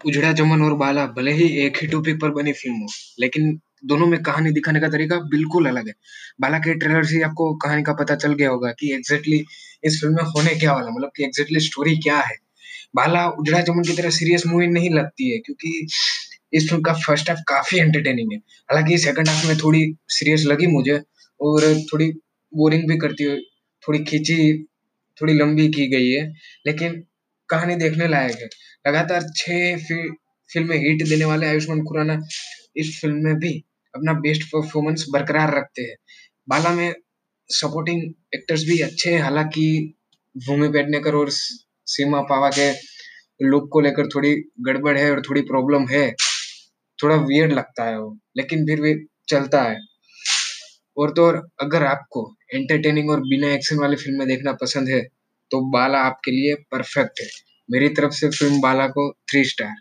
उजड़ा 0.00 0.32
चमन 0.32 0.62
और 0.62 0.74
बाला, 0.76 1.06
भले 1.08 1.32
ही 1.32 1.48
एक 1.58 1.76
ही 1.76 1.86
टॉपिक 1.86 2.20
पर 2.20 2.30
बनी 2.30 2.52
फ़िल्म 2.52 2.76
हो, 2.76 2.86
लेकिन 3.20 3.58
दोनों 3.84 4.06
में 4.06 4.22
कहानी 4.22 4.50
दिखाने 4.52 4.80
का 4.80 4.88
तरीका 4.88 5.16
बिल्कुल 5.30 5.66
अलग 5.66 5.88
है। 5.88 5.94
बाला 6.40 6.58
के 6.58 6.74
ट्रेलर 6.74 7.04
से 7.04 7.22
आपको 7.22 7.54
कहानी 7.56 7.82
का 7.82 7.92
पता 7.92 8.14
चल 8.14 8.34
गया 8.34 8.50
होगा 8.50 8.70
कि 8.70 8.92
एग्जैक्टली 8.94 9.44
इस 9.84 10.00
फ़िल्म 10.00 10.14
में 10.16 10.22
होने 10.26 10.54
क्या 10.54 10.72
वाला 10.72 10.90
मतलब 10.90 11.10
कि 11.16 11.24
एग्जैक्टली 11.24 11.60
स्टोरी 11.60 11.96
क्या 11.96 12.18
है। 12.20 12.36
बाला 12.96 13.26
उजड़ा 13.30 13.60
चमन 13.62 13.82
की 13.82 13.92
तरह 13.92 14.10
सीरियस 14.10 14.46
मूवी 14.46 14.66
नहीं 14.66 14.90
लगती 14.90 15.30
है, 15.30 15.38
क्योंकि 15.38 15.86
इस 16.52 16.68
फ़िल्म 16.70 16.82
का 16.82 16.92
फ़र्स्ट 16.96 17.30
हाफ़ 17.30 17.40
काफ़ी 17.48 17.78
एंटरटेनिंग 17.78 18.32
है। 18.32 18.38
हालाँकि 18.38 18.98
सेकंड 18.98 19.28
हाफ़ 19.28 19.46
में 19.46 19.56
थोड़ी 19.58 19.84
सीरियस 20.08 20.44
लगी 20.46 20.66
मुझे, 20.66 21.00
और 21.40 21.62
थोड़ी 21.92 22.10
बोरिंग 22.52 22.88
भी 22.88 22.96
करती 22.98 23.24
है 23.24 23.38
थोड़ी 23.82 23.98
खींची, 24.04 24.66
थोड़ी 25.20 25.34
लंबी 25.34 25.68
की 25.68 25.86
गई 25.88 26.10
है, 26.10 26.26
लेकिन 26.66 27.02
कहानी 27.50 27.76
देखने 27.76 28.08
लायक 28.08 28.36
है। 28.36 28.48
लगातार 28.86 29.22
छह 29.36 29.76
फि, 29.78 29.96
फ़िल्में 30.50 30.76
हिट 30.78 31.02
देने 31.08 31.24
वाले 31.24 31.46
आयुष्मान 31.46 31.82
खुराना 31.84 32.18
इस 32.76 32.98
फ़िल्म 33.02 33.24
में 33.24 33.34
भी 33.38 33.52
अपना 33.94 34.12
बेस्ट 34.20 34.44
परफॉर्मेंस 34.52 35.06
बरकरार 35.12 35.54
रखते 35.56 35.82
हैं। 35.82 35.96
बाला 36.48 36.70
में 36.74 36.92
सपोर्टिंग 37.50 38.02
एक्टर्स 38.34 38.64
भी 38.64 38.80
अच्छे 38.82 39.12
हैं 39.14 39.22
हालाँकि 39.22 39.66
भूमि 40.36 40.68
पेडनेकर 40.68 41.14
और 41.14 41.30
सीमा 41.30 42.20
पावा 42.24 42.50
के 42.58 42.70
लुक 43.40 43.68
को 43.72 43.80
लेकर 43.80 44.08
थोड़ी 44.14 44.34
गड़बड़ 44.62 44.96
है 44.98 45.10
और 45.10 45.22
थोड़ी 45.22 45.42
प्रॉब्लम 45.42 45.86
है। 45.88 46.10
थोड़ा 46.98 47.16
वियर्ड 47.16 47.52
लगता 47.52 47.84
है 47.84 47.98
वो 48.00 48.16
लेकिन 48.38 48.66
फिर 48.66 48.80
भी 48.80 48.94
चलता 49.28 49.62
है। 49.62 49.78
और 50.96 51.10
तो 51.10 51.26
और 51.26 51.36
अगर 51.62 51.84
आपको 51.84 52.22
एंटरटेनिंग 52.54 53.10
और 53.10 53.20
बिना 53.22 53.52
एक्शन 53.54 53.78
वाली 53.78 53.96
फ़िल्में 53.96 54.26
देखना 54.28 54.52
पसंद 54.62 54.88
है 54.88 55.00
तो 55.50 55.60
बाला 55.70 55.98
आपके 56.00 56.30
लिए 56.30 56.54
परफेक्ट 56.72 57.20
है। 57.20 57.26
मेरी 57.68 57.88
तरफ़ 57.88 58.12
से 58.12 58.30
फ़िल्म 58.30 58.60
बाला 58.60 58.86
को 58.88 59.10
थ्री 59.30 59.44
स्टार 59.44 59.74